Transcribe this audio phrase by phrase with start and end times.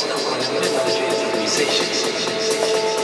[0.00, 2.97] It's not one of the technology of improvisation.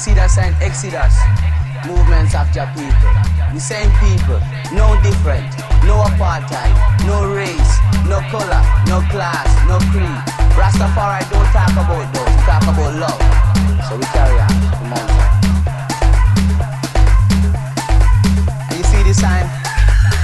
[0.00, 1.12] See that sign Exodus,
[1.84, 3.12] movements of people.
[3.52, 4.40] The same people,
[4.72, 5.44] no different,
[5.84, 6.72] no apartheid,
[7.04, 7.76] no race,
[8.08, 10.08] no color, no class, no creed.
[10.56, 13.20] Rastafari don't talk about those, we talk about love.
[13.92, 15.04] So we carry on, come on.
[18.72, 19.44] And you see this sign?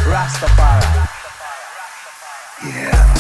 [0.09, 0.89] Rastafari.
[2.65, 3.16] Yeah.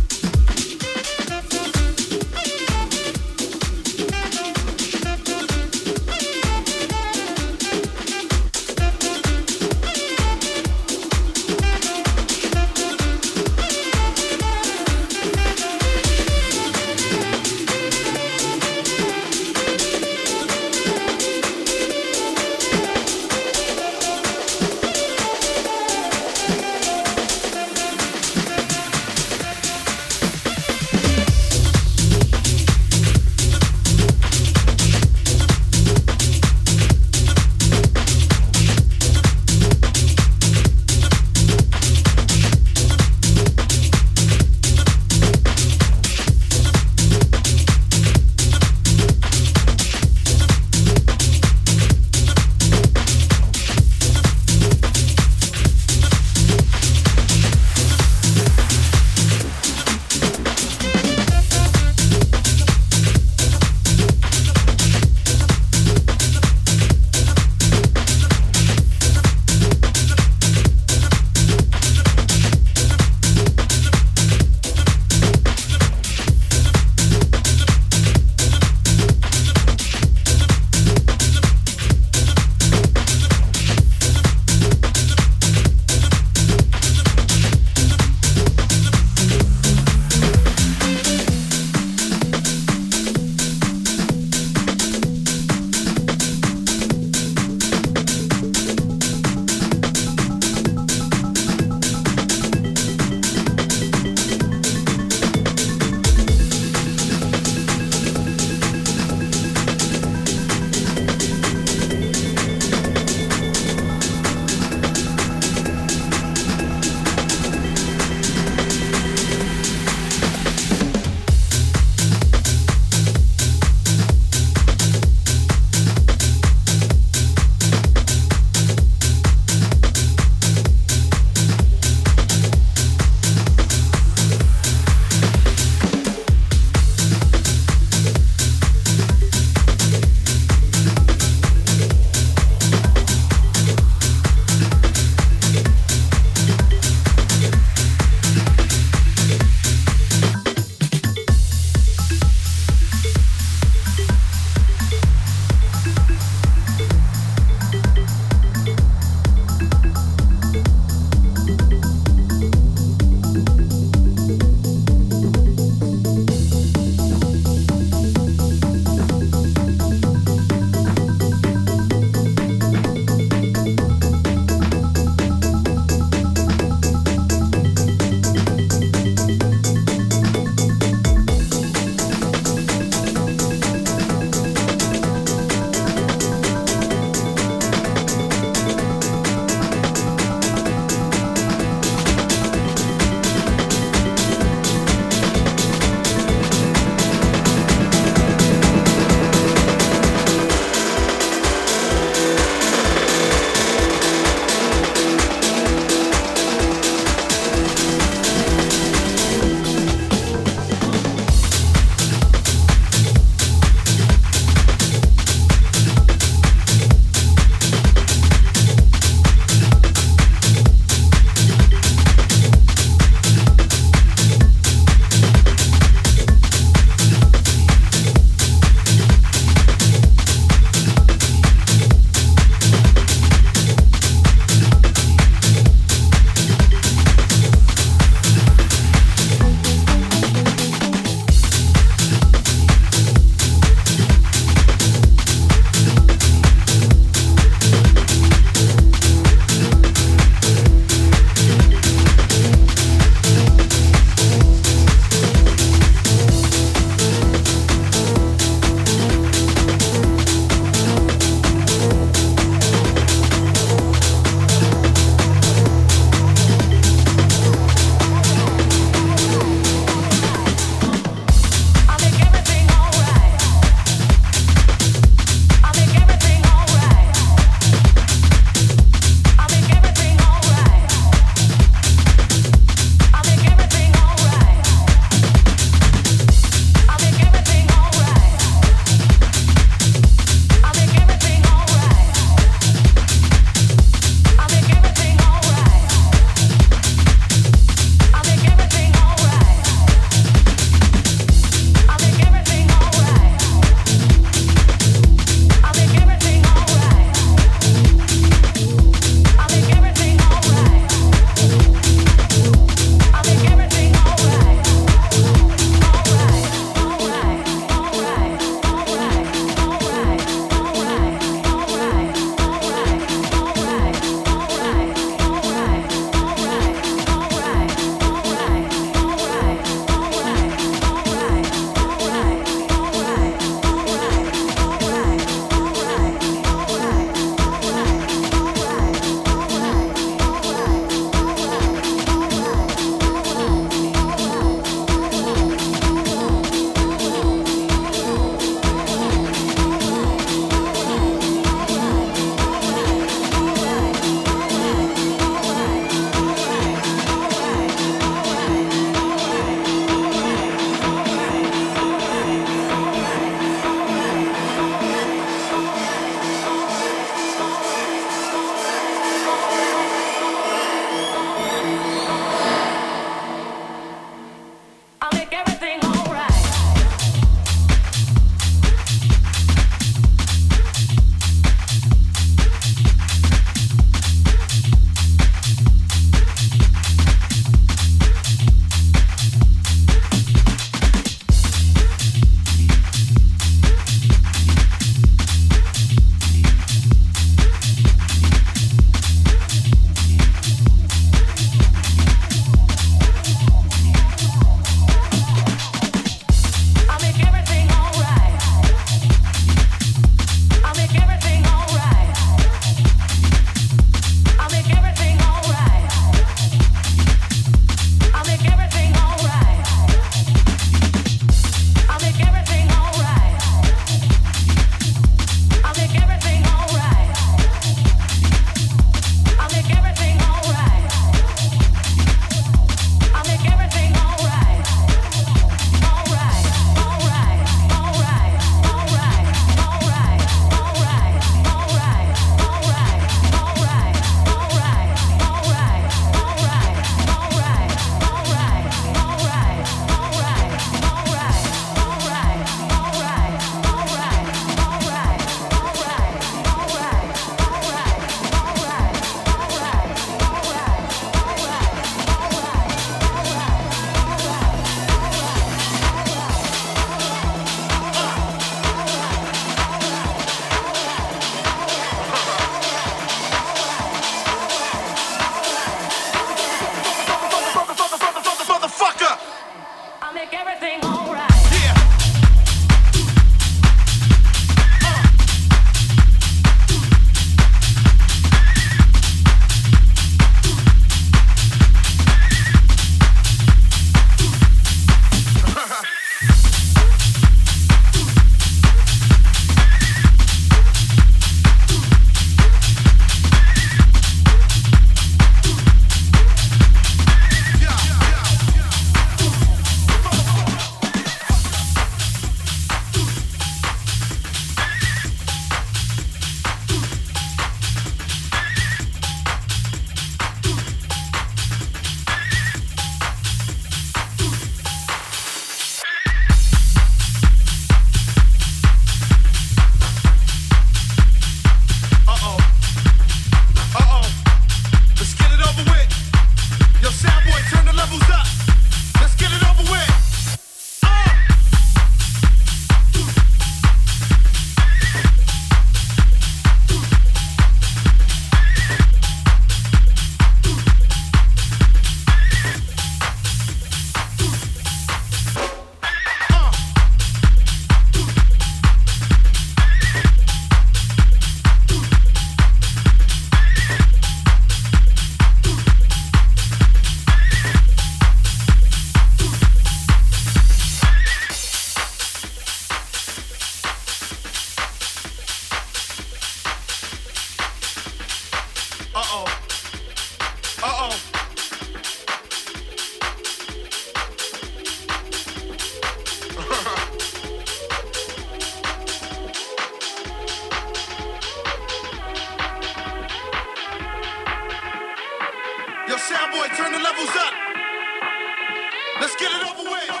[599.19, 600.00] Uh.